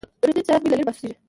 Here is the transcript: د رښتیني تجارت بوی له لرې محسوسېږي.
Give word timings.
د 0.19 0.23
رښتیني 0.25 0.43
تجارت 0.45 0.61
بوی 0.61 0.69
له 0.71 0.77
لرې 0.77 0.85
محسوسېږي. 0.87 1.15